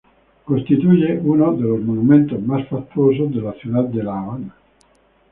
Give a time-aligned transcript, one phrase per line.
[0.45, 4.55] Constituye uno de los monumentos más fastuosos de la ciudad de La Habana.